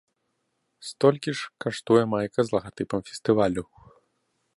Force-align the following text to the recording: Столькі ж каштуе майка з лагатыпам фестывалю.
Столькі 0.89 1.31
ж 1.39 1.51
каштуе 1.65 2.01
майка 2.13 2.39
з 2.47 2.57
лагатыпам 2.57 3.05
фестывалю. 3.11 3.63